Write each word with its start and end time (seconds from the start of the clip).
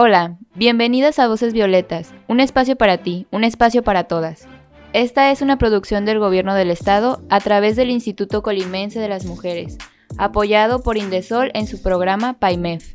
Hola, 0.00 0.38
bienvenidas 0.54 1.18
a 1.18 1.26
Voces 1.26 1.52
Violetas, 1.52 2.14
un 2.28 2.38
espacio 2.38 2.76
para 2.76 2.98
ti, 2.98 3.26
un 3.32 3.42
espacio 3.42 3.82
para 3.82 4.04
todas. 4.04 4.46
Esta 4.92 5.32
es 5.32 5.42
una 5.42 5.58
producción 5.58 6.04
del 6.04 6.20
Gobierno 6.20 6.54
del 6.54 6.70
Estado 6.70 7.20
a 7.30 7.40
través 7.40 7.74
del 7.74 7.90
Instituto 7.90 8.44
Colimense 8.44 9.00
de 9.00 9.08
las 9.08 9.24
Mujeres, 9.24 9.76
apoyado 10.16 10.84
por 10.84 10.98
Indesol 10.98 11.50
en 11.52 11.66
su 11.66 11.82
programa 11.82 12.38
PAIMEF. 12.38 12.94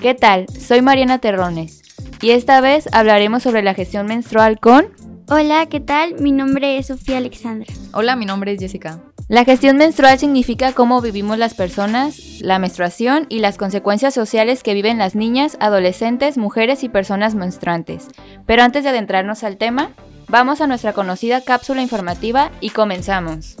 ¿Qué 0.00 0.14
tal? 0.14 0.46
Soy 0.48 0.82
Mariana 0.82 1.18
Terrones 1.18 1.82
y 2.22 2.30
esta 2.30 2.60
vez 2.60 2.88
hablaremos 2.92 3.42
sobre 3.42 3.64
la 3.64 3.74
gestión 3.74 4.06
menstrual 4.06 4.60
con... 4.60 4.86
Hola, 5.28 5.66
¿qué 5.66 5.80
tal? 5.80 6.14
Mi 6.20 6.30
nombre 6.30 6.78
es 6.78 6.86
Sofía 6.86 7.16
Alexandra. 7.16 7.74
Hola, 7.92 8.14
mi 8.14 8.24
nombre 8.24 8.52
es 8.52 8.60
Jessica. 8.60 9.00
La 9.28 9.44
gestión 9.44 9.76
menstrual 9.76 10.20
significa 10.20 10.72
cómo 10.72 11.00
vivimos 11.00 11.36
las 11.36 11.54
personas, 11.54 12.40
la 12.42 12.60
menstruación 12.60 13.26
y 13.28 13.40
las 13.40 13.56
consecuencias 13.56 14.14
sociales 14.14 14.62
que 14.62 14.72
viven 14.72 14.98
las 14.98 15.16
niñas, 15.16 15.56
adolescentes, 15.58 16.38
mujeres 16.38 16.84
y 16.84 16.88
personas 16.88 17.34
menstruantes. 17.34 18.06
Pero 18.46 18.62
antes 18.62 18.84
de 18.84 18.90
adentrarnos 18.90 19.42
al 19.42 19.56
tema, 19.56 19.90
vamos 20.28 20.60
a 20.60 20.68
nuestra 20.68 20.92
conocida 20.92 21.40
cápsula 21.40 21.82
informativa 21.82 22.52
y 22.60 22.70
comenzamos. 22.70 23.56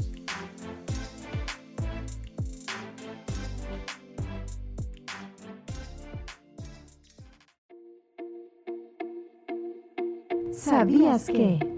¿Sabías 10.52 11.26
que? 11.26 11.75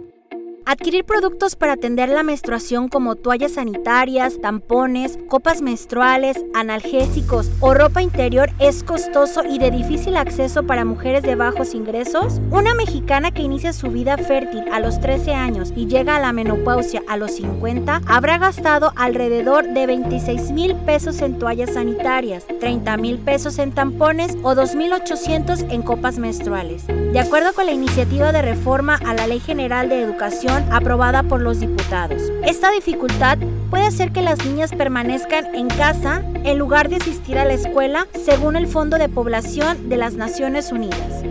Adquirir 0.70 1.06
productos 1.06 1.56
para 1.56 1.72
atender 1.72 2.11
la 2.11 2.22
menstruación 2.22 2.91
como 2.91 3.16
toallas 3.16 3.52
sanitarias, 3.52 4.38
tampones, 4.38 5.19
copas 5.27 5.62
menstruales, 5.62 6.44
analgésicos 6.52 7.50
o 7.60 7.72
ropa 7.72 8.02
interior 8.02 8.50
es 8.58 8.84
costoso 8.84 9.44
y 9.48 9.58
de 9.58 9.70
difícil 9.70 10.19
acceso 10.19 10.66
para 10.66 10.84
mujeres 10.84 11.22
de 11.22 11.36
bajos 11.36 11.72
ingresos. 11.72 12.42
Una 12.50 12.75
mexicana 12.75 13.30
que 13.30 13.41
inicia 13.41 13.72
su 13.72 13.88
vida 13.91 14.19
fértil 14.19 14.64
a 14.70 14.78
los 14.78 15.00
13 15.00 15.33
años 15.33 15.72
y 15.75 15.86
llega 15.86 16.16
a 16.16 16.20
la 16.20 16.34
menopausia 16.34 17.03
a 17.08 17.16
los 17.16 17.30
50 17.36 18.03
habrá 18.05 18.36
gastado 18.36 18.92
alrededor 18.94 19.72
de 19.72 19.86
26 19.86 20.50
mil 20.50 20.75
pesos 20.75 21.22
en 21.22 21.38
toallas 21.38 21.72
sanitarias, 21.72 22.44
30 22.60 22.94
mil 22.98 23.16
pesos 23.16 23.58
en 23.58 23.72
tampones 23.72 24.36
o 24.42 24.55
2.800 24.55 25.72
en 25.72 25.80
copas 25.80 26.19
menstruales. 26.19 26.86
De 26.86 27.20
acuerdo 27.20 27.55
con 27.55 27.64
la 27.64 27.72
iniciativa 27.72 28.32
de 28.32 28.42
reforma 28.42 28.97
a 29.06 29.14
la 29.14 29.27
Ley 29.27 29.41
General 29.41 29.88
de 29.88 30.03
Educación 30.03 30.57
aprobada 30.72 31.22
por 31.22 31.40
los 31.40 31.60
diputados. 31.60 32.22
Esta 32.44 32.70
dificultad 32.70 33.38
puede 33.70 33.86
hacer 33.86 34.12
que 34.12 34.22
las 34.22 34.44
niñas 34.44 34.74
permanezcan 34.74 35.54
en 35.54 35.68
casa 35.68 36.22
en 36.44 36.58
lugar 36.58 36.88
de 36.88 36.96
asistir 36.96 37.38
a 37.38 37.44
la 37.44 37.54
escuela, 37.54 38.06
según 38.12 38.56
el 38.56 38.66
Fondo 38.66 38.98
de 38.98 39.08
Población 39.08 39.88
de 39.88 39.96
las 39.96 40.14
Naciones 40.14 40.72
Unidas. 40.72 41.24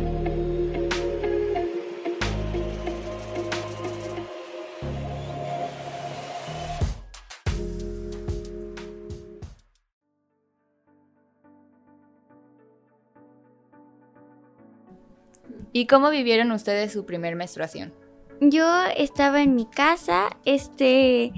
¿Y 15.73 15.85
cómo 15.85 16.09
vivieron 16.09 16.51
ustedes 16.51 16.91
su 16.91 17.05
primer 17.05 17.35
menstruación? 17.35 17.93
Yo 18.39 18.83
estaba 18.95 19.41
en 19.41 19.55
mi 19.55 19.65
casa, 19.65 20.37
este 20.45 21.33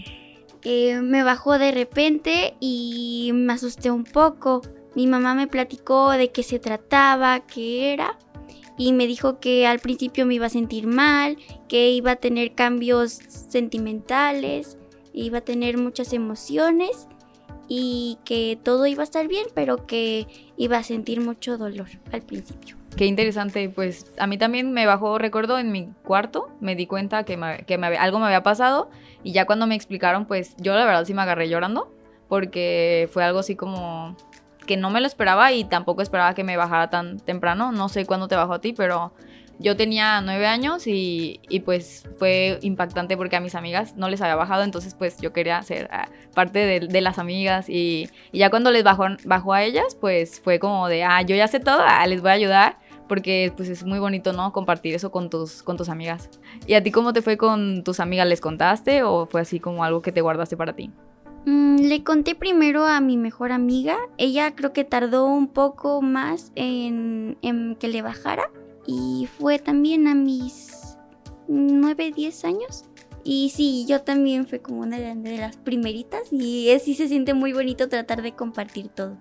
eh, 0.63 1.01
me 1.01 1.23
bajó 1.23 1.57
de 1.57 1.71
repente 1.71 2.55
y 2.59 3.31
me 3.33 3.53
asusté 3.53 3.89
un 3.89 4.03
poco. 4.03 4.61
Mi 4.95 5.07
mamá 5.07 5.33
me 5.33 5.47
platicó 5.47 6.11
de 6.11 6.31
qué 6.31 6.43
se 6.43 6.59
trataba, 6.59 7.39
qué 7.41 7.93
era, 7.93 8.17
y 8.77 8.93
me 8.93 9.07
dijo 9.07 9.39
que 9.39 9.67
al 9.67 9.79
principio 9.79 10.25
me 10.25 10.35
iba 10.35 10.47
a 10.47 10.49
sentir 10.49 10.87
mal, 10.87 11.37
que 11.67 11.91
iba 11.91 12.11
a 12.11 12.15
tener 12.15 12.55
cambios 12.55 13.11
sentimentales, 13.11 14.77
iba 15.13 15.39
a 15.39 15.41
tener 15.41 15.77
muchas 15.77 16.13
emociones 16.13 17.07
y 17.67 18.17
que 18.25 18.57
todo 18.61 18.87
iba 18.87 19.03
a 19.03 19.05
estar 19.05 19.27
bien, 19.27 19.47
pero 19.53 19.85
que 19.85 20.27
iba 20.57 20.77
a 20.77 20.83
sentir 20.83 21.21
mucho 21.21 21.57
dolor 21.57 21.89
al 22.11 22.21
principio. 22.21 22.78
Qué 22.95 23.05
interesante, 23.05 23.69
pues 23.69 24.11
a 24.17 24.27
mí 24.27 24.37
también 24.37 24.73
me 24.73 24.85
bajó, 24.85 25.17
recuerdo 25.17 25.57
en 25.57 25.71
mi 25.71 25.89
cuarto, 26.03 26.49
me 26.59 26.75
di 26.75 26.85
cuenta 26.85 27.23
que, 27.23 27.37
que 27.65 27.75
algo 27.75 28.19
me 28.19 28.25
había 28.25 28.43
pasado 28.43 28.89
y 29.23 29.31
ya 29.31 29.45
cuando 29.45 29.67
me 29.67 29.75
explicaron, 29.75 30.25
pues 30.25 30.55
yo 30.57 30.75
la 30.75 30.85
verdad 30.85 31.05
sí 31.05 31.13
me 31.13 31.21
agarré 31.21 31.47
llorando 31.47 31.93
porque 32.27 33.09
fue 33.11 33.23
algo 33.23 33.39
así 33.39 33.55
como 33.55 34.17
que 34.65 34.77
no 34.77 34.89
me 34.89 35.01
lo 35.01 35.07
esperaba 35.07 35.51
y 35.51 35.63
tampoco 35.63 36.01
esperaba 36.01 36.33
que 36.35 36.43
me 36.43 36.57
bajara 36.57 36.89
tan 36.89 37.19
temprano, 37.19 37.71
no 37.71 37.89
sé 37.89 38.05
cuándo 38.05 38.27
te 38.27 38.35
bajó 38.35 38.53
a 38.53 38.61
ti, 38.61 38.73
pero 38.73 39.13
yo 39.59 39.75
tenía 39.75 40.21
nueve 40.21 40.47
años 40.47 40.83
y, 40.87 41.39
pues 41.65 42.07
fue 42.17 42.57
impactante 42.61 43.17
porque 43.17 43.35
a 43.35 43.41
mis 43.41 43.55
amigas 43.55 43.95
no 43.97 44.09
les 44.09 44.21
había 44.21 44.35
bajado, 44.35 44.63
entonces 44.63 44.95
pues 44.95 45.19
yo 45.19 45.33
quería 45.33 45.61
ser 45.63 45.89
ah, 45.91 46.07
parte 46.33 46.59
de, 46.59 47.01
las 47.01 47.19
amigas 47.19 47.69
y, 47.69 48.09
ya 48.31 48.49
cuando 48.49 48.71
les 48.71 48.83
bajó, 48.83 49.05
bajó 49.25 49.53
a 49.53 49.63
ellas, 49.63 49.95
pues 49.99 50.39
fue 50.39 50.59
como 50.59 50.87
de, 50.87 51.03
ah, 51.03 51.21
yo 51.21 51.35
ya 51.35 51.47
sé 51.47 51.59
todo, 51.59 51.81
ah, 51.85 52.07
les 52.07 52.21
voy 52.21 52.31
a 52.31 52.33
ayudar 52.33 52.77
porque 53.09 53.51
pues 53.57 53.67
es 53.67 53.83
muy 53.83 53.99
bonito, 53.99 54.31
¿no? 54.31 54.53
Compartir 54.53 54.95
eso 54.95 55.11
con 55.11 55.29
tus, 55.29 55.63
con 55.63 55.75
tus 55.75 55.89
amigas. 55.89 56.29
¿Y 56.65 56.75
a 56.75 56.83
ti 56.83 56.91
cómo 56.91 57.11
te 57.11 57.21
fue 57.21 57.37
con 57.37 57.83
tus 57.83 57.99
amigas? 57.99 58.27
¿Les 58.27 58.39
contaste 58.39 59.03
o 59.03 59.25
fue 59.25 59.41
así 59.41 59.59
como 59.59 59.83
algo 59.83 60.01
que 60.01 60.11
te 60.11 60.21
guardaste 60.21 60.55
para 60.55 60.73
ti? 60.73 60.91
Mm, 61.45 61.77
le 61.79 62.03
conté 62.03 62.35
primero 62.35 62.85
a 62.85 63.01
mi 63.01 63.17
mejor 63.17 63.51
amiga. 63.51 63.97
Ella 64.17 64.55
creo 64.55 64.71
que 64.73 64.83
tardó 64.83 65.25
un 65.25 65.47
poco 65.47 66.01
más 66.01 66.51
en, 66.55 67.37
en 67.41 67.75
que 67.75 67.87
le 67.87 68.03
bajara 68.03 68.51
y 68.89 69.27
fue 69.27 69.59
también 69.59 70.07
a 70.07 70.15
mis 70.15 70.97
9, 71.47 72.11
10 72.15 72.45
años. 72.45 72.85
Y 73.23 73.51
sí, 73.51 73.85
yo 73.87 74.01
también 74.01 74.47
fue 74.47 74.61
como 74.61 74.81
una 74.81 74.97
de 74.97 75.37
las 75.37 75.57
primeritas 75.57 76.31
y 76.31 76.75
sí 76.81 76.95
se 76.95 77.07
siente 77.07 77.35
muy 77.35 77.53
bonito 77.53 77.87
tratar 77.87 78.23
de 78.23 78.33
compartir 78.33 78.89
todo. 78.89 79.17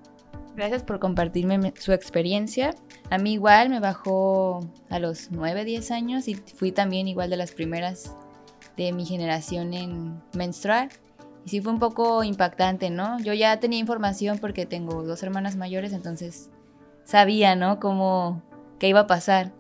Gracias 0.57 0.83
por 0.83 0.99
compartirme 1.01 1.75
su 1.79 1.93
experiencia. 1.93 2.75
A 3.11 3.19
mí 3.19 3.35
igual 3.35 3.69
me 3.69 3.79
bajó 3.79 4.61
a 4.89 4.99
los 4.99 5.31
9, 5.31 5.65
10 5.65 5.91
años 5.91 6.29
y 6.29 6.35
fui 6.35 6.73
también 6.73 7.07
igual 7.07 7.29
de 7.29 7.37
las 7.37 7.53
primeras 7.53 8.17
de 8.77 8.93
mi 8.93 9.05
generación 9.05 9.75
en 9.75 10.23
menstruar. 10.35 10.89
Y 11.45 11.51
sí 11.51 11.61
fue 11.61 11.73
un 11.73 11.79
poco 11.79 12.25
impactante, 12.25 12.89
¿no? 12.89 13.21
Yo 13.21 13.35
ya 13.35 13.61
tenía 13.61 13.79
información 13.79 14.39
porque 14.39 14.65
tengo 14.65 15.03
dos 15.03 15.23
hermanas 15.23 15.57
mayores, 15.57 15.93
entonces 15.93 16.49
sabía, 17.05 17.55
¿no? 17.55 17.79
Cómo, 17.79 18.43
qué 18.79 18.89
iba 18.89 19.01
a 19.01 19.07
pasar. 19.07 19.58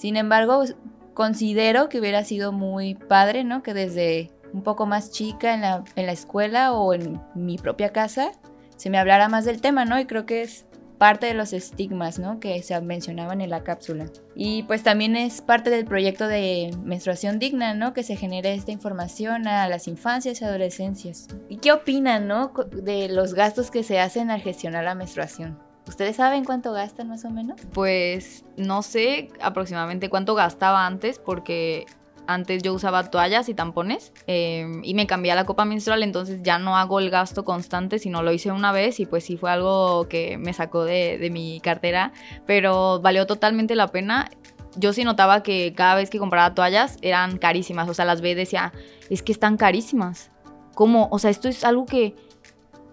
Sin 0.00 0.16
embargo, 0.16 0.64
considero 1.12 1.90
que 1.90 2.00
hubiera 2.00 2.24
sido 2.24 2.52
muy 2.52 2.94
padre, 2.94 3.44
¿no? 3.44 3.62
Que 3.62 3.74
desde 3.74 4.30
un 4.54 4.62
poco 4.62 4.86
más 4.86 5.10
chica 5.10 5.52
en 5.52 5.60
la, 6.06 6.12
escuela 6.12 6.72
o 6.72 6.94
en 6.94 7.20
mi 7.34 7.58
propia 7.58 7.92
casa 7.92 8.32
se 8.76 8.88
me 8.88 8.96
hablara 8.96 9.28
más 9.28 9.44
del 9.44 9.60
tema, 9.60 9.84
¿no? 9.84 10.00
Y 10.00 10.06
creo 10.06 10.24
que 10.24 10.40
es 10.40 10.64
parte 10.96 11.26
de 11.26 11.34
los 11.34 11.52
estigmas, 11.52 12.18
¿no? 12.18 12.40
Que 12.40 12.62
se 12.62 12.80
mencionaban 12.80 13.42
en 13.42 13.50
la 13.50 13.62
cápsula. 13.62 14.06
Y 14.34 14.62
pues 14.62 14.82
también 14.82 15.16
es 15.16 15.42
parte 15.42 15.68
del 15.68 15.84
proyecto 15.84 16.28
de 16.28 16.74
menstruación 16.82 17.38
digna, 17.38 17.74
¿no? 17.74 17.92
Que 17.92 18.02
se 18.02 18.16
genere 18.16 18.54
esta 18.54 18.72
información 18.72 19.48
a 19.48 19.68
las 19.68 19.86
infancias 19.86 20.40
y 20.40 20.46
adolescencias. 20.46 21.28
¿Y 21.50 21.58
qué 21.58 21.72
opinan, 21.72 22.26
¿no? 22.26 22.54
De 22.72 23.10
los 23.10 23.34
gastos 23.34 23.70
que 23.70 23.82
se 23.82 24.00
hacen 24.00 24.30
al 24.30 24.40
gestionar 24.40 24.82
la 24.82 24.94
menstruación. 24.94 25.58
¿Ustedes 25.90 26.14
saben 26.14 26.44
cuánto 26.44 26.72
gastan 26.72 27.08
más 27.08 27.24
o 27.24 27.30
menos? 27.30 27.60
Pues 27.74 28.44
no 28.56 28.82
sé 28.82 29.28
aproximadamente 29.42 30.08
cuánto 30.08 30.36
gastaba 30.36 30.86
antes 30.86 31.18
porque 31.18 31.84
antes 32.28 32.62
yo 32.62 32.72
usaba 32.72 33.10
toallas 33.10 33.48
y 33.48 33.54
tampones 33.54 34.12
em, 34.28 34.84
y 34.84 34.94
me 34.94 35.08
cambié 35.08 35.32
a 35.32 35.34
la 35.34 35.46
copa 35.46 35.64
menstrual, 35.64 36.04
entonces 36.04 36.44
ya 36.44 36.60
no 36.60 36.76
hago 36.76 37.00
el 37.00 37.10
gasto 37.10 37.44
constante, 37.44 37.98
sino 37.98 38.22
lo 38.22 38.32
hice 38.32 38.52
una 38.52 38.70
vez 38.70 39.00
y 39.00 39.06
pues 39.06 39.24
sí 39.24 39.36
fue 39.36 39.50
algo 39.50 40.06
que 40.08 40.38
me 40.38 40.52
sacó 40.52 40.84
de, 40.84 41.28
mi 41.32 41.58
cartera, 41.58 42.12
pero 42.46 43.00
valió 43.00 43.26
totalmente 43.26 43.74
la 43.74 43.88
pena 43.88 44.30
yo 44.76 44.92
sí 44.92 45.02
notaba 45.02 45.42
que 45.42 45.74
cada 45.74 45.96
vez 45.96 46.08
que 46.08 46.20
compraba 46.20 46.54
toallas 46.54 46.98
eran 47.02 47.36
carísimas. 47.38 47.88
O 47.88 47.94
sea, 47.94 48.04
las 48.04 48.20
ve 48.20 48.30
y 48.30 48.34
decía, 48.34 48.72
es 49.10 49.20
que 49.20 49.32
están 49.32 49.56
carísimas. 49.56 50.30
¿Cómo? 50.76 51.08
O 51.10 51.18
sea, 51.18 51.30
esto 51.30 51.48
es 51.48 51.64
algo 51.64 51.86
que 51.86 52.14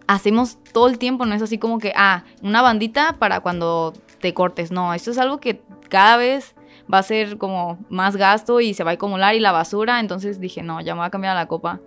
hacemos 0.07 0.57
todo 0.71 0.87
el 0.87 0.97
tiempo, 0.97 1.25
no 1.25 1.35
es 1.35 1.41
así 1.41 1.57
como 1.57 1.79
que, 1.79 1.93
ah, 1.95 2.23
una 2.41 2.61
bandita 2.61 3.17
para 3.19 3.41
cuando 3.41 3.93
te 4.19 4.33
cortes, 4.33 4.71
no, 4.71 4.93
esto 4.93 5.11
es 5.11 5.17
algo 5.17 5.39
que 5.39 5.61
cada 5.89 6.17
vez 6.17 6.55
va 6.91 6.99
a 6.99 7.03
ser 7.03 7.37
como 7.37 7.77
más 7.89 8.15
gasto 8.15 8.61
y 8.61 8.73
se 8.73 8.83
va 8.83 8.91
a 8.91 8.93
acumular 8.95 9.35
y 9.35 9.39
la 9.39 9.51
basura, 9.51 9.99
entonces 9.99 10.39
dije, 10.39 10.63
no, 10.63 10.81
ya 10.81 10.93
me 10.95 10.99
voy 10.99 11.07
a 11.07 11.11
cambiar 11.11 11.35
la 11.35 11.47
copa. 11.47 11.79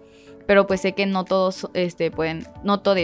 Pero 0.46 0.67
pues 0.67 0.81
sé 0.81 0.94
que 0.94 1.06
no 1.06 1.25
todos 1.25 1.69
este, 1.75 2.11
pueden, 2.11 2.46
no 2.64 2.81
todos 2.81 2.99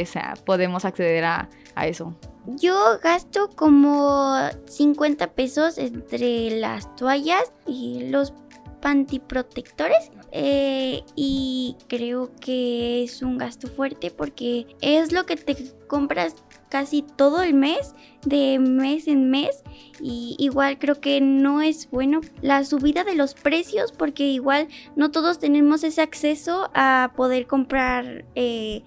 podemos 0.45 0.85
acceder 0.85 1.25
a, 1.25 1.49
a 1.75 1.87
eso. 1.87 2.15
Yo 2.47 2.99
gasto 3.03 3.51
como 3.55 4.37
50 4.67 5.33
pesos 5.33 5.79
entre 5.79 6.51
las 6.51 6.95
toallas 6.97 7.53
y 7.67 8.09
los 8.09 8.33
pantiprotectores 8.81 10.11
eh, 10.33 11.03
y 11.15 11.77
creo 11.89 12.31
que 12.41 13.05
es 13.05 13.23
un 13.23 13.39
gasto 13.39 13.69
fuerte 13.69 14.11
porque 14.11 14.67
es 14.81 15.13
lo 15.13 15.27
que 15.27 15.37
te 15.37 15.57
compras 15.87 16.37
casi 16.69 17.03
todo 17.03 17.43
el 17.43 17.55
mes, 17.55 17.95
de 18.25 18.59
mes 18.59 19.09
en 19.09 19.31
mes. 19.31 19.63
Y 20.01 20.37
igual 20.39 20.79
creo 20.79 21.01
que 21.01 21.21
no 21.21 21.63
es 21.63 21.91
bueno 21.91 22.21
la 22.43 22.65
subida 22.65 23.05
de 23.05 23.15
los 23.15 23.35
precios 23.35 23.93
porque 23.93 24.25
igual 24.25 24.69
no 24.95 25.11
todos 25.11 25.39
tenemos 25.39 25.85
ese 25.85 26.03
acceso 26.03 26.71
a 26.75 27.13
poder 27.17 27.47
comprar 27.47 28.25
eh, 28.35 28.83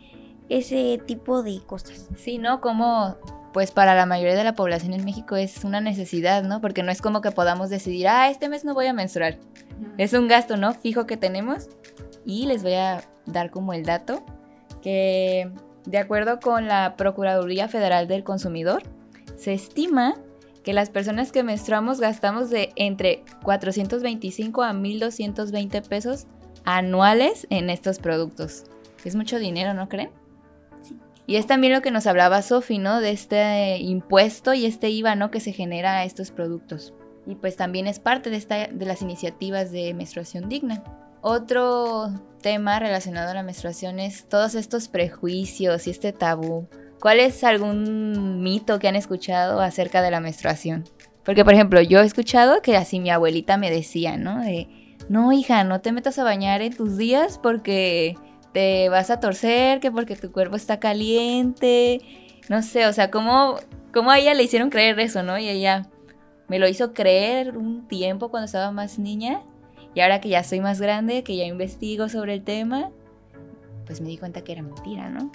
ese 0.49 1.01
tipo 1.05 1.41
de 1.43 1.61
cosas. 1.65 2.09
Sí, 2.15 2.37
¿no? 2.37 2.61
Como 2.61 3.17
pues 3.53 3.71
para 3.71 3.95
la 3.95 4.05
mayoría 4.05 4.35
de 4.35 4.43
la 4.43 4.53
población 4.53 4.93
en 4.93 5.05
México 5.05 5.35
es 5.35 5.63
una 5.63 5.81
necesidad, 5.81 6.43
¿no? 6.43 6.61
Porque 6.61 6.83
no 6.83 6.91
es 6.91 7.01
como 7.01 7.21
que 7.21 7.31
podamos 7.31 7.69
decidir, 7.69 8.07
ah, 8.07 8.29
este 8.29 8.49
mes 8.49 8.65
no 8.65 8.73
voy 8.73 8.87
a 8.87 8.93
menstruar. 8.93 9.37
Es 9.97 10.13
un 10.13 10.27
gasto, 10.27 10.57
¿no? 10.57 10.73
Fijo 10.73 11.05
que 11.05 11.17
tenemos. 11.17 11.69
Y 12.25 12.45
les 12.45 12.63
voy 12.63 12.73
a 12.73 13.03
dar 13.25 13.49
como 13.49 13.73
el 13.73 13.85
dato 13.85 14.23
que 14.81 15.51
de 15.85 15.97
acuerdo 15.97 16.39
con 16.39 16.67
la 16.67 16.95
Procuraduría 16.97 17.67
Federal 17.67 18.07
del 18.07 18.23
Consumidor, 18.23 18.83
se 19.37 19.53
estima 19.53 20.15
que 20.63 20.73
las 20.73 20.89
personas 20.89 21.31
que 21.31 21.43
menstruamos 21.43 21.99
gastamos 21.99 22.49
de 22.49 22.71
entre 22.75 23.23
425 23.43 24.61
a 24.61 24.73
1220 24.73 25.81
pesos 25.83 26.27
anuales 26.65 27.47
en 27.49 27.69
estos 27.69 27.99
productos. 27.99 28.65
Es 29.03 29.15
mucho 29.15 29.39
dinero, 29.39 29.73
¿no 29.73 29.89
creen? 29.89 30.11
Y 31.29 31.35
es 31.35 31.45
también 31.45 31.73
lo 31.73 31.83
que 31.83 31.91
nos 31.91 32.07
hablaba 32.07 32.41
Sofi, 32.41 32.79
¿no? 32.79 33.01
De 33.01 33.11
este 33.11 33.77
impuesto 33.77 34.55
y 34.55 34.65
este 34.65 34.89
IVA, 34.89 35.13
¿no? 35.13 35.29
Que 35.29 35.39
se 35.39 35.53
genera 35.53 35.97
a 35.99 36.03
estos 36.03 36.31
productos. 36.31 36.95
Y 37.27 37.35
pues 37.35 37.55
también 37.55 37.85
es 37.85 37.99
parte 37.99 38.31
de, 38.31 38.37
esta, 38.37 38.65
de 38.65 38.85
las 38.87 39.03
iniciativas 39.03 39.71
de 39.71 39.93
menstruación 39.93 40.49
digna. 40.49 40.83
Otro 41.21 42.09
tema 42.41 42.79
relacionado 42.79 43.29
a 43.29 43.35
la 43.35 43.43
menstruación 43.43 43.99
es 43.99 44.27
todos 44.27 44.55
estos 44.55 44.87
prejuicios 44.87 45.85
y 45.85 45.91
este 45.91 46.13
tabú. 46.13 46.67
¿Cuál 46.99 47.19
es 47.19 47.43
algún 47.43 48.41
mito 48.41 48.79
que 48.79 48.87
han 48.87 48.95
escuchado 48.95 49.61
acerca 49.61 50.01
de 50.01 50.09
la 50.09 50.21
menstruación? 50.21 50.85
Porque, 51.23 51.45
por 51.45 51.53
ejemplo, 51.53 51.79
yo 51.79 51.99
he 51.99 52.05
escuchado 52.05 52.63
que 52.63 52.75
así 52.75 52.99
mi 52.99 53.11
abuelita 53.11 53.55
me 53.57 53.69
decía, 53.69 54.17
¿no? 54.17 54.41
De, 54.41 54.67
no, 55.09 55.31
hija, 55.31 55.63
no 55.63 55.79
te 55.79 55.91
metas 55.91 56.17
a 56.17 56.23
bañar 56.23 56.63
en 56.63 56.75
tus 56.75 56.97
días 56.97 57.37
porque 57.37 58.15
te 58.53 58.89
vas 58.89 59.09
a 59.09 59.19
torcer, 59.19 59.79
que 59.79 59.91
porque 59.91 60.15
tu 60.15 60.31
cuerpo 60.31 60.55
está 60.55 60.79
caliente. 60.79 62.01
No 62.49 62.61
sé, 62.61 62.87
o 62.87 62.93
sea, 62.93 63.11
¿cómo, 63.11 63.57
cómo 63.93 64.11
a 64.11 64.19
ella 64.19 64.33
le 64.33 64.43
hicieron 64.43 64.69
creer 64.69 64.99
eso, 64.99 65.23
no? 65.23 65.37
Y 65.37 65.47
ella 65.47 65.87
me 66.47 66.59
lo 66.59 66.67
hizo 66.67 66.93
creer 66.93 67.57
un 67.57 67.87
tiempo 67.87 68.29
cuando 68.29 68.45
estaba 68.45 68.71
más 68.71 68.97
niña 68.99 69.41
y 69.93 70.01
ahora 70.01 70.21
que 70.21 70.29
ya 70.29 70.43
soy 70.43 70.59
más 70.59 70.81
grande, 70.81 71.23
que 71.23 71.35
ya 71.35 71.45
investigo 71.45 72.09
sobre 72.09 72.33
el 72.33 72.43
tema, 72.43 72.91
pues 73.85 74.01
me 74.01 74.09
di 74.09 74.17
cuenta 74.17 74.43
que 74.43 74.51
era 74.51 74.61
mentira, 74.61 75.09
¿no? 75.09 75.31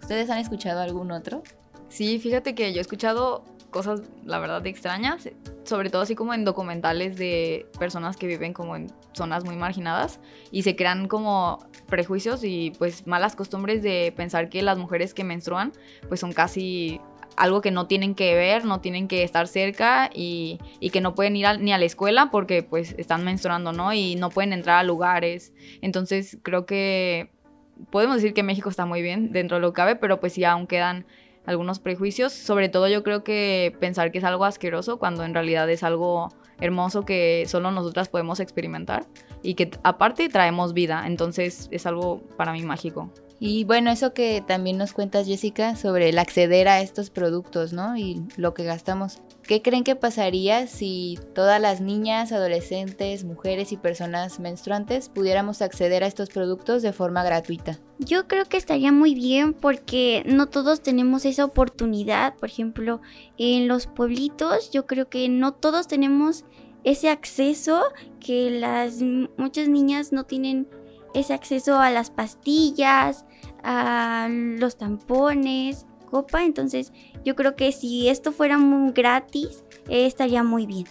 ¿Ustedes 0.00 0.28
han 0.30 0.38
escuchado 0.38 0.80
algún 0.80 1.10
otro? 1.10 1.42
Sí, 1.88 2.18
fíjate 2.18 2.54
que 2.54 2.72
yo 2.72 2.78
he 2.78 2.80
escuchado 2.80 3.44
cosas, 3.72 4.02
la 4.24 4.38
verdad, 4.38 4.64
extrañas, 4.66 5.28
sobre 5.64 5.90
todo 5.90 6.02
así 6.02 6.14
como 6.14 6.34
en 6.34 6.44
documentales 6.44 7.16
de 7.16 7.66
personas 7.78 8.16
que 8.16 8.28
viven 8.28 8.52
como 8.52 8.76
en 8.76 8.92
zonas 9.12 9.44
muy 9.44 9.56
marginadas 9.56 10.20
y 10.52 10.62
se 10.62 10.76
crean 10.76 11.08
como 11.08 11.58
prejuicios 11.88 12.44
y 12.44 12.72
pues 12.78 13.06
malas 13.08 13.34
costumbres 13.34 13.82
de 13.82 14.12
pensar 14.16 14.48
que 14.48 14.62
las 14.62 14.78
mujeres 14.78 15.14
que 15.14 15.24
menstruan 15.24 15.72
pues 16.08 16.20
son 16.20 16.32
casi 16.32 17.00
algo 17.36 17.60
que 17.60 17.70
no 17.70 17.86
tienen 17.86 18.14
que 18.14 18.34
ver, 18.34 18.64
no 18.64 18.80
tienen 18.80 19.08
que 19.08 19.22
estar 19.22 19.48
cerca 19.48 20.10
y, 20.14 20.58
que 20.92 21.00
no 21.00 21.14
pueden 21.14 21.34
ir 21.36 21.46
ni 21.60 21.72
a 21.72 21.78
la 21.78 21.84
escuela 21.84 22.30
porque 22.30 22.62
pues 22.62 22.94
están 22.98 23.24
menstruando, 23.24 23.72
¿no? 23.72 23.92
Y 23.92 24.16
no 24.16 24.30
pueden 24.30 24.52
entrar 24.52 24.78
a 24.78 24.82
lugares. 24.82 25.52
Entonces 25.80 26.38
creo 26.42 26.66
que 26.66 27.30
podemos 27.90 28.16
decir 28.16 28.34
que 28.34 28.42
México 28.42 28.68
está 28.68 28.84
muy 28.84 29.02
bien 29.02 29.32
dentro 29.32 29.56
de 29.56 29.62
lo 29.62 29.72
que 29.72 29.76
cabe, 29.76 29.96
pero 29.96 30.20
pues 30.20 30.34
sí 30.34 30.44
aún 30.44 30.66
quedan 30.66 31.06
algunos 31.46 31.78
prejuicios. 31.78 32.32
Sobre 32.32 32.68
todo 32.68 32.88
yo 32.88 33.02
creo 33.02 33.24
que 33.24 33.76
pensar 33.80 34.12
que 34.12 34.18
es 34.18 34.24
algo 34.24 34.44
asqueroso 34.44 34.98
cuando 34.98 35.24
en 35.24 35.34
realidad 35.34 35.68
es 35.70 35.82
algo 35.82 36.28
hermoso 36.60 37.04
que 37.04 37.44
solo 37.48 37.70
nosotras 37.70 38.08
podemos 38.08 38.40
experimentar 38.40 39.06
y 39.42 39.54
que 39.54 39.70
aparte 39.82 40.28
traemos 40.28 40.72
vida. 40.72 41.04
Entonces 41.06 41.68
es 41.70 41.86
algo 41.86 42.22
para 42.36 42.52
mí 42.52 42.62
mágico. 42.62 43.12
Y 43.40 43.64
bueno, 43.64 43.90
eso 43.90 44.14
que 44.14 44.40
también 44.46 44.78
nos 44.78 44.92
cuentas, 44.92 45.26
Jessica, 45.26 45.74
sobre 45.74 46.10
el 46.10 46.18
acceder 46.20 46.68
a 46.68 46.80
estos 46.80 47.10
productos, 47.10 47.72
¿no? 47.72 47.96
Y 47.96 48.22
lo 48.36 48.54
que 48.54 48.62
gastamos. 48.62 49.20
¿Qué 49.46 49.60
creen 49.60 49.82
que 49.82 49.96
pasaría 49.96 50.68
si 50.68 51.18
todas 51.34 51.60
las 51.60 51.80
niñas, 51.80 52.30
adolescentes, 52.30 53.24
mujeres 53.24 53.72
y 53.72 53.76
personas 53.76 54.38
menstruantes 54.38 55.08
pudiéramos 55.08 55.62
acceder 55.62 56.04
a 56.04 56.06
estos 56.06 56.28
productos 56.28 56.82
de 56.82 56.92
forma 56.92 57.24
gratuita? 57.24 57.80
Yo 57.98 58.28
creo 58.28 58.44
que 58.44 58.56
estaría 58.56 58.92
muy 58.92 59.14
bien 59.14 59.52
porque 59.52 60.22
no 60.26 60.46
todos 60.46 60.80
tenemos 60.80 61.24
esa 61.24 61.44
oportunidad. 61.44 62.36
Por 62.36 62.50
ejemplo, 62.50 63.00
en 63.36 63.66
los 63.66 63.88
pueblitos 63.88 64.70
yo 64.70 64.86
creo 64.86 65.08
que 65.08 65.28
no 65.28 65.52
todos 65.52 65.88
tenemos 65.88 66.44
ese 66.84 67.10
acceso 67.10 67.82
que 68.20 68.50
las 68.50 69.02
muchas 69.36 69.68
niñas 69.68 70.12
no 70.12 70.24
tienen 70.24 70.68
ese 71.14 71.34
acceso 71.34 71.78
a 71.78 71.90
las 71.90 72.10
pastillas, 72.10 73.26
a 73.62 74.28
los 74.30 74.76
tampones, 74.76 75.86
copa. 76.12 76.44
Entonces 76.44 76.92
yo 77.24 77.34
creo 77.34 77.56
que 77.56 77.72
si 77.72 78.08
esto 78.08 78.30
fuera 78.30 78.58
muy 78.58 78.92
gratis, 78.92 79.64
eh, 79.88 80.06
estaría 80.06 80.44
muy 80.44 80.66
bien. 80.66 80.86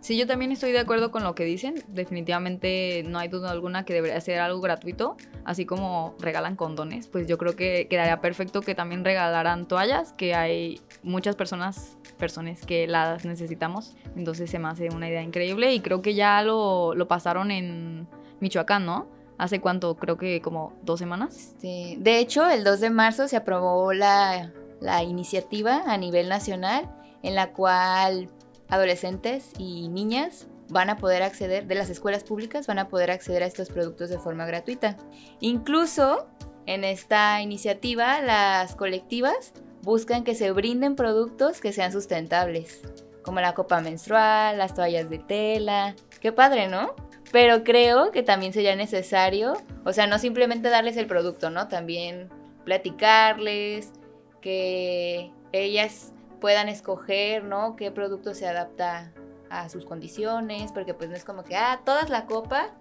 Sí, 0.00 0.18
yo 0.18 0.26
también 0.26 0.52
estoy 0.52 0.72
de 0.72 0.80
acuerdo 0.80 1.10
con 1.10 1.24
lo 1.24 1.34
que 1.34 1.44
dicen. 1.46 1.82
Definitivamente 1.88 3.02
no 3.08 3.18
hay 3.18 3.28
duda 3.28 3.50
alguna 3.50 3.86
que 3.86 3.94
debería 3.94 4.20
ser 4.20 4.38
algo 4.38 4.60
gratuito, 4.60 5.16
así 5.46 5.64
como 5.64 6.14
regalan 6.18 6.56
condones. 6.56 7.08
Pues 7.08 7.26
yo 7.26 7.38
creo 7.38 7.56
que 7.56 7.86
quedaría 7.88 8.20
perfecto 8.20 8.60
que 8.60 8.74
también 8.74 9.02
regalaran 9.02 9.66
toallas, 9.66 10.12
que 10.12 10.34
hay 10.34 10.78
muchas 11.02 11.36
personas, 11.36 11.96
personas 12.18 12.66
que 12.66 12.86
las 12.86 13.24
necesitamos. 13.24 13.96
Entonces 14.14 14.50
se 14.50 14.58
me 14.58 14.68
hace 14.68 14.90
una 14.90 15.08
idea 15.08 15.22
increíble 15.22 15.72
y 15.72 15.80
creo 15.80 16.02
que 16.02 16.12
ya 16.12 16.42
lo, 16.42 16.94
lo 16.94 17.08
pasaron 17.08 17.50
en 17.50 18.06
Michoacán, 18.40 18.84
¿no? 18.84 19.08
¿Hace 19.38 19.62
cuánto? 19.62 19.96
Creo 19.96 20.18
que 20.18 20.42
como 20.42 20.74
dos 20.82 20.98
semanas. 20.98 21.54
De 21.62 22.18
hecho, 22.18 22.46
el 22.50 22.62
2 22.62 22.80
de 22.80 22.90
marzo 22.90 23.26
se 23.26 23.36
aprobó 23.36 23.94
la, 23.94 24.52
la 24.84 25.02
iniciativa 25.02 25.82
a 25.86 25.96
nivel 25.96 26.28
nacional 26.28 26.90
en 27.22 27.34
la 27.34 27.52
cual 27.52 28.28
adolescentes 28.68 29.50
y 29.58 29.88
niñas 29.88 30.46
van 30.68 30.90
a 30.90 30.98
poder 30.98 31.22
acceder, 31.22 31.66
de 31.66 31.74
las 31.74 31.88
escuelas 31.88 32.22
públicas, 32.22 32.66
van 32.66 32.78
a 32.78 32.88
poder 32.88 33.10
acceder 33.10 33.42
a 33.42 33.46
estos 33.46 33.70
productos 33.70 34.10
de 34.10 34.18
forma 34.18 34.44
gratuita. 34.44 34.96
Incluso 35.40 36.26
en 36.66 36.84
esta 36.84 37.40
iniciativa, 37.40 38.20
las 38.20 38.74
colectivas 38.76 39.52
buscan 39.82 40.22
que 40.22 40.34
se 40.34 40.50
brinden 40.50 40.96
productos 40.96 41.60
que 41.60 41.72
sean 41.72 41.92
sustentables, 41.92 42.80
como 43.22 43.40
la 43.40 43.54
copa 43.54 43.80
menstrual, 43.80 44.58
las 44.58 44.74
toallas 44.74 45.08
de 45.08 45.18
tela. 45.18 45.94
Qué 46.20 46.32
padre, 46.32 46.68
¿no? 46.68 46.94
Pero 47.32 47.64
creo 47.64 48.10
que 48.10 48.22
también 48.22 48.52
sería 48.52 48.76
necesario, 48.76 49.54
o 49.84 49.92
sea, 49.92 50.06
no 50.06 50.18
simplemente 50.18 50.68
darles 50.68 50.96
el 50.98 51.06
producto, 51.06 51.50
¿no? 51.50 51.68
También 51.68 52.28
platicarles, 52.64 53.92
que 54.44 55.32
ellas 55.52 56.12
puedan 56.38 56.68
escoger, 56.68 57.44
¿no? 57.44 57.76
Qué 57.76 57.90
producto 57.90 58.34
se 58.34 58.46
adapta 58.46 59.10
a 59.48 59.70
sus 59.70 59.86
condiciones, 59.86 60.70
porque 60.70 60.92
pues 60.92 61.08
no 61.08 61.16
es 61.16 61.24
como 61.24 61.44
que, 61.44 61.56
ah, 61.56 61.80
todas 61.82 62.10
la 62.10 62.26
copa, 62.26 62.74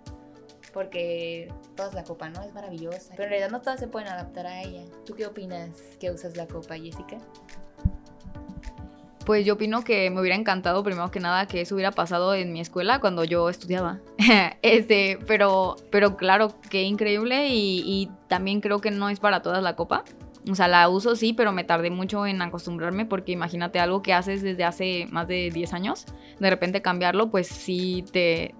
porque 0.73 1.49
todas 1.77 1.93
la 1.93 2.03
copa, 2.03 2.27
¿no? 2.27 2.41
Es 2.41 2.53
maravillosa. 2.53 3.11
Pero 3.11 3.23
en 3.23 3.29
realidad 3.29 3.49
no 3.49 3.61
todas 3.61 3.79
se 3.79 3.87
pueden 3.87 4.09
adaptar 4.09 4.45
a 4.45 4.61
ella. 4.61 4.83
¿Tú 5.05 5.15
qué 5.15 5.25
opinas 5.25 5.69
que 6.01 6.11
usas 6.11 6.35
la 6.35 6.47
copa, 6.47 6.75
Jessica? 6.75 7.17
Pues 9.25 9.45
yo 9.45 9.53
opino 9.53 9.85
que 9.85 10.09
me 10.09 10.19
hubiera 10.19 10.35
encantado, 10.35 10.83
primero 10.83 11.11
que 11.11 11.21
nada, 11.21 11.47
que 11.47 11.61
eso 11.61 11.75
hubiera 11.75 11.91
pasado 11.91 12.33
en 12.33 12.51
mi 12.51 12.59
escuela 12.59 12.99
cuando 12.99 13.23
yo 13.23 13.47
estudiaba. 13.47 14.01
este, 14.61 15.17
pero, 15.27 15.77
pero 15.91 16.17
claro, 16.17 16.55
qué 16.69 16.81
increíble 16.81 17.47
y, 17.47 17.81
y, 17.85 18.11
también 18.27 18.59
creo 18.59 18.81
que 18.81 18.91
no 18.91 19.07
es 19.07 19.21
para 19.21 19.41
todas 19.41 19.63
la 19.63 19.77
copa. 19.77 20.03
O 20.49 20.55
sea, 20.55 20.67
la 20.67 20.89
uso 20.89 21.15
sí, 21.15 21.33
pero 21.33 21.51
me 21.51 21.63
tardé 21.63 21.89
mucho 21.89 22.25
en 22.25 22.41
acostumbrarme 22.41 23.05
porque 23.05 23.31
imagínate 23.31 23.79
algo 23.79 24.01
que 24.01 24.13
haces 24.13 24.41
desde 24.41 24.63
hace 24.63 25.07
más 25.09 25.27
de 25.27 25.49
10 25.53 25.73
años, 25.73 26.05
de 26.39 26.49
repente 26.49 26.81
cambiarlo, 26.81 27.29
pues 27.29 27.47
sí 27.47 28.03
te, 28.11 28.53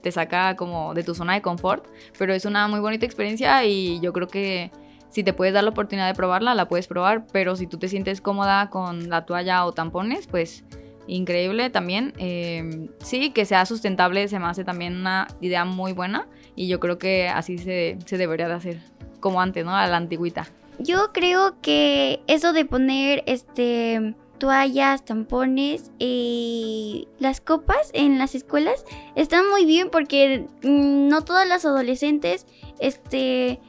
te 0.00 0.12
saca 0.12 0.56
como 0.56 0.94
de 0.94 1.02
tu 1.02 1.14
zona 1.14 1.34
de 1.34 1.42
confort, 1.42 1.86
pero 2.18 2.32
es 2.32 2.44
una 2.44 2.68
muy 2.68 2.80
bonita 2.80 3.04
experiencia 3.04 3.64
y 3.64 4.00
yo 4.00 4.12
creo 4.12 4.28
que 4.28 4.70
si 5.10 5.24
te 5.24 5.32
puedes 5.32 5.54
dar 5.54 5.64
la 5.64 5.70
oportunidad 5.70 6.06
de 6.06 6.14
probarla, 6.14 6.54
la 6.54 6.68
puedes 6.68 6.86
probar, 6.86 7.26
pero 7.32 7.56
si 7.56 7.66
tú 7.66 7.78
te 7.78 7.88
sientes 7.88 8.20
cómoda 8.20 8.70
con 8.70 9.08
la 9.08 9.24
toalla 9.24 9.64
o 9.64 9.72
tampones, 9.72 10.26
pues 10.26 10.64
increíble 11.06 11.70
también. 11.70 12.12
Eh, 12.18 12.88
sí, 12.98 13.30
que 13.30 13.44
sea 13.44 13.66
sustentable 13.66 14.28
se 14.28 14.38
me 14.38 14.46
hace 14.46 14.64
también 14.64 14.96
una 14.96 15.26
idea 15.40 15.64
muy 15.64 15.92
buena 15.92 16.28
y 16.54 16.68
yo 16.68 16.80
creo 16.80 16.98
que 16.98 17.28
así 17.28 17.58
se, 17.58 17.98
se 18.04 18.18
debería 18.18 18.48
de 18.48 18.54
hacer, 18.54 18.80
como 19.20 19.40
antes, 19.40 19.64
¿no? 19.64 19.74
A 19.74 19.86
la 19.86 19.96
antigüita. 19.96 20.46
Yo 20.78 21.12
creo 21.12 21.60
que 21.62 22.20
eso 22.26 22.52
de 22.52 22.64
poner 22.64 23.22
este 23.26 24.14
toallas, 24.38 25.04
tampones 25.04 25.90
y 25.98 27.08
las 27.18 27.40
copas 27.40 27.90
en 27.94 28.18
las 28.18 28.34
escuelas 28.34 28.84
están 29.14 29.48
muy 29.50 29.64
bien 29.64 29.88
porque 29.90 30.46
mm, 30.62 31.08
no 31.08 31.22
todas 31.22 31.48
las 31.48 31.64
adolescentes 31.64 32.46
este 32.78 33.60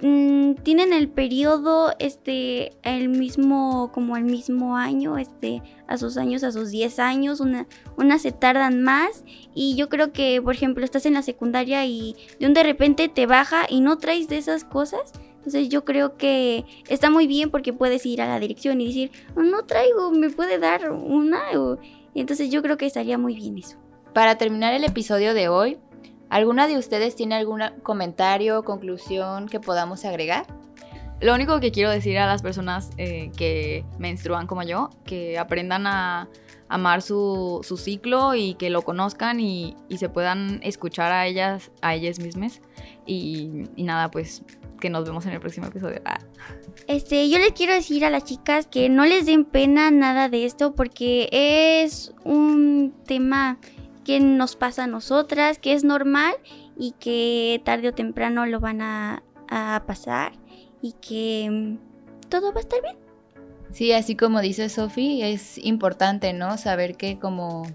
mm, 0.00 0.54
tienen 0.64 0.92
el 0.92 1.08
periodo 1.08 1.92
este 1.98 2.72
el 2.82 3.08
mismo 3.08 3.92
como 3.92 4.16
el 4.16 4.24
mismo 4.24 4.76
año 4.76 5.18
este 5.18 5.62
a 5.86 5.96
sus 5.96 6.16
años 6.16 6.42
a 6.42 6.52
sus 6.52 6.70
10 6.70 6.98
años 6.98 7.40
una 7.40 7.66
unas 7.96 8.22
se 8.22 8.32
tardan 8.32 8.82
más. 8.82 9.24
Y 9.54 9.76
yo 9.76 9.88
creo 9.88 10.12
que 10.12 10.40
por 10.42 10.54
ejemplo 10.54 10.84
estás 10.84 11.06
en 11.06 11.14
la 11.14 11.22
secundaria 11.22 11.84
y 11.86 12.16
de 12.40 12.46
un 12.46 12.54
de 12.54 12.62
repente 12.62 13.08
te 13.08 13.26
baja 13.26 13.66
y 13.68 13.80
no 13.80 13.98
traes 13.98 14.28
de 14.28 14.38
esas 14.38 14.64
cosas 14.64 15.12
entonces 15.42 15.68
yo 15.68 15.84
creo 15.84 16.16
que 16.16 16.64
está 16.88 17.10
muy 17.10 17.26
bien 17.26 17.50
porque 17.50 17.72
puedes 17.72 18.06
ir 18.06 18.22
a 18.22 18.28
la 18.28 18.38
dirección 18.38 18.80
y 18.80 18.86
decir, 18.86 19.10
oh, 19.34 19.42
no 19.42 19.64
traigo, 19.64 20.12
me 20.12 20.30
puede 20.30 20.60
dar 20.60 20.92
una. 20.92 21.40
Y 22.14 22.20
entonces 22.20 22.48
yo 22.48 22.62
creo 22.62 22.76
que 22.76 22.86
estaría 22.86 23.18
muy 23.18 23.34
bien 23.34 23.58
eso. 23.58 23.76
Para 24.14 24.38
terminar 24.38 24.72
el 24.72 24.84
episodio 24.84 25.34
de 25.34 25.48
hoy, 25.48 25.78
¿alguna 26.30 26.68
de 26.68 26.78
ustedes 26.78 27.16
tiene 27.16 27.34
algún 27.34 27.60
comentario 27.82 28.60
o 28.60 28.62
conclusión 28.62 29.48
que 29.48 29.58
podamos 29.58 30.04
agregar? 30.04 30.46
Lo 31.20 31.34
único 31.34 31.58
que 31.58 31.72
quiero 31.72 31.90
decir 31.90 32.18
a 32.18 32.26
las 32.26 32.40
personas 32.40 32.90
eh, 32.96 33.32
que 33.36 33.84
menstruan 33.98 34.46
como 34.46 34.62
yo, 34.62 34.90
que 35.04 35.40
aprendan 35.40 35.88
a 35.88 36.28
amar 36.68 37.02
su, 37.02 37.62
su 37.64 37.76
ciclo 37.76 38.36
y 38.36 38.54
que 38.54 38.70
lo 38.70 38.82
conozcan 38.82 39.40
y, 39.40 39.76
y, 39.88 39.98
se 39.98 40.08
puedan 40.08 40.60
escuchar 40.62 41.10
a 41.10 41.26
ellas, 41.26 41.72
a 41.80 41.96
ellas 41.96 42.20
mismas. 42.20 42.60
Y, 43.06 43.64
y 43.74 43.82
nada, 43.82 44.10
pues 44.10 44.44
que 44.82 44.90
nos 44.90 45.04
vemos 45.04 45.24
en 45.24 45.32
el 45.32 45.40
próximo 45.40 45.68
episodio. 45.68 46.02
Ah. 46.04 46.18
Este, 46.88 47.30
yo 47.30 47.38
les 47.38 47.52
quiero 47.52 47.72
decir 47.72 48.04
a 48.04 48.10
las 48.10 48.24
chicas 48.24 48.66
que 48.66 48.88
no 48.88 49.06
les 49.06 49.24
den 49.26 49.44
pena 49.44 49.92
nada 49.92 50.28
de 50.28 50.44
esto 50.44 50.74
porque 50.74 51.28
es 51.30 52.12
un 52.24 52.92
tema 53.06 53.58
que 54.04 54.18
nos 54.18 54.56
pasa 54.56 54.84
a 54.84 54.86
nosotras, 54.88 55.58
que 55.58 55.72
es 55.72 55.84
normal 55.84 56.34
y 56.76 56.92
que 56.98 57.62
tarde 57.64 57.88
o 57.88 57.94
temprano 57.94 58.44
lo 58.46 58.58
van 58.58 58.82
a, 58.82 59.22
a 59.48 59.84
pasar 59.86 60.32
y 60.82 60.94
que 60.94 61.48
mm, 61.48 62.28
todo 62.28 62.52
va 62.52 62.58
a 62.58 62.62
estar 62.62 62.82
bien. 62.82 62.96
Sí, 63.70 63.92
así 63.92 64.16
como 64.16 64.40
dice 64.40 64.68
Sofi, 64.68 65.22
es 65.22 65.58
importante, 65.58 66.32
¿no? 66.32 66.58
Saber 66.58 66.96
que 66.96 67.20
como 67.20 67.66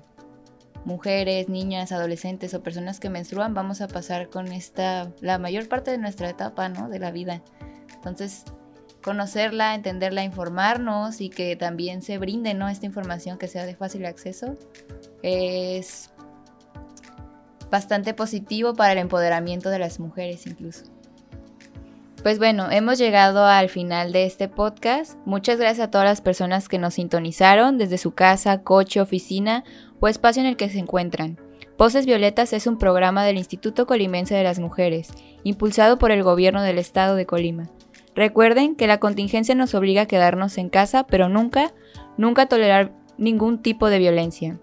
mujeres, 0.88 1.50
niñas, 1.50 1.92
adolescentes 1.92 2.54
o 2.54 2.64
personas 2.64 3.02
que 3.02 3.10
menstruan, 3.10 3.54
vamos 3.54 3.82
a 3.82 3.90
pasar 3.90 4.30
con 4.30 4.48
esta, 4.48 5.12
la 5.20 5.38
mayor 5.38 5.68
parte 5.68 5.92
de 5.92 5.98
nuestra 5.98 6.30
etapa, 6.30 6.70
¿no? 6.70 6.88
De 6.88 6.98
la 6.98 7.12
vida. 7.12 7.44
Entonces, 7.94 8.46
conocerla, 9.04 9.76
entenderla, 9.76 10.24
informarnos 10.24 11.20
y 11.20 11.30
que 11.30 11.58
también 11.58 12.02
se 12.02 12.18
brinde, 12.18 12.54
¿no? 12.54 12.70
Esta 12.70 12.86
información 12.86 13.38
que 13.38 13.50
sea 13.50 13.66
de 13.66 13.76
fácil 13.76 14.06
acceso 14.06 14.56
es 15.24 16.10
bastante 17.70 18.14
positivo 18.14 18.74
para 18.74 18.94
el 18.94 19.00
empoderamiento 19.00 19.70
de 19.70 19.80
las 19.80 20.00
mujeres 20.00 20.48
incluso. 20.48 20.86
Pues 22.28 22.40
bueno, 22.40 22.70
hemos 22.70 22.98
llegado 22.98 23.46
al 23.46 23.70
final 23.70 24.12
de 24.12 24.26
este 24.26 24.50
podcast. 24.50 25.18
Muchas 25.24 25.60
gracias 25.60 25.88
a 25.88 25.92
todas 25.92 26.06
las 26.06 26.20
personas 26.20 26.68
que 26.68 26.78
nos 26.78 26.96
sintonizaron 26.96 27.78
desde 27.78 27.98
su 27.98 28.12
casa, 28.12 28.64
coche, 28.64 29.00
oficina 29.00 29.64
o 30.02 30.10
espacio 30.10 30.42
en 30.42 30.50
el 30.50 30.58
que 30.58 30.68
se 30.68 30.78
encuentran. 30.78 31.40
Voces 31.78 32.06
Violetas 32.06 32.52
es 32.52 32.68
un 32.68 32.80
programa 32.80 33.24
del 33.24 33.38
Instituto 33.38 33.88
Colimense 33.88 34.36
de 34.36 34.44
las 34.44 34.60
Mujeres, 34.60 35.14
impulsado 35.46 35.98
por 36.00 36.12
el 36.12 36.22
gobierno 36.22 36.62
del 36.64 36.80
estado 36.80 37.16
de 37.16 37.26
Colima. 37.26 37.70
Recuerden 38.14 38.76
que 38.76 38.88
la 38.88 39.00
contingencia 39.00 39.56
nos 39.56 39.74
obliga 39.74 40.02
a 40.02 40.08
quedarnos 40.08 40.58
en 40.58 40.68
casa, 40.68 41.08
pero 41.08 41.30
nunca, 41.30 41.74
nunca 42.18 42.48
tolerar 42.48 42.92
ningún 43.18 43.62
tipo 43.62 43.90
de 43.90 44.00
violencia. 44.00 44.60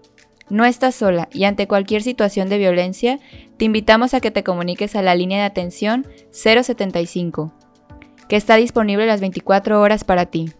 No 0.49 0.65
estás 0.65 0.95
sola 0.95 1.27
y 1.31 1.45
ante 1.45 1.67
cualquier 1.67 2.03
situación 2.03 2.49
de 2.49 2.57
violencia, 2.57 3.19
te 3.57 3.65
invitamos 3.65 4.13
a 4.13 4.21
que 4.21 4.31
te 4.31 4.43
comuniques 4.43 4.95
a 4.95 5.01
la 5.01 5.15
línea 5.15 5.39
de 5.39 5.45
atención 5.45 6.05
075, 6.31 7.53
que 8.27 8.35
está 8.35 8.55
disponible 8.55 9.07
las 9.07 9.21
24 9.21 9.81
horas 9.81 10.03
para 10.03 10.27
ti. 10.27 10.51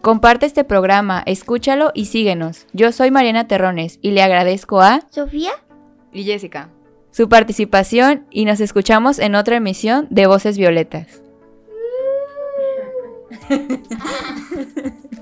Comparte 0.00 0.46
este 0.46 0.64
programa, 0.64 1.22
escúchalo 1.26 1.92
y 1.94 2.06
síguenos. 2.06 2.66
Yo 2.72 2.90
soy 2.92 3.10
Mariana 3.10 3.46
Terrones 3.46 3.98
y 4.02 4.10
le 4.12 4.22
agradezco 4.22 4.80
a 4.80 5.00
Sofía 5.10 5.52
y 6.12 6.24
Jessica 6.24 6.70
su 7.12 7.28
participación 7.28 8.26
y 8.30 8.46
nos 8.46 8.60
escuchamos 8.60 9.18
en 9.18 9.34
otra 9.34 9.56
emisión 9.56 10.08
de 10.10 10.26
Voces 10.26 10.56
Violetas. 10.58 11.22